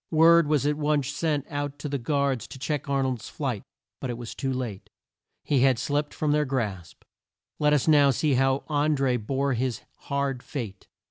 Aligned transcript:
Word 0.09 0.47
was 0.47 0.65
at 0.65 0.77
once 0.77 1.09
sent 1.09 1.45
out 1.47 1.77
to 1.77 1.87
the 1.87 1.99
guards 1.99 2.47
to 2.47 2.57
check 2.57 2.89
Ar 2.89 3.03
nold's 3.03 3.29
flight, 3.29 3.61
but 3.99 4.09
it 4.09 4.17
was 4.17 4.33
too 4.33 4.51
late. 4.51 4.89
He 5.43 5.59
had 5.59 5.77
slipped 5.77 6.11
from 6.11 6.31
their 6.31 6.43
grasp. 6.43 7.03
Let 7.59 7.71
us 7.71 7.87
now 7.87 8.09
see 8.09 8.33
how 8.33 8.63
An 8.67 8.97
dré 8.97 9.23
bore 9.23 9.53
his 9.53 9.81
hard 10.05 10.41
fate. 10.41 10.87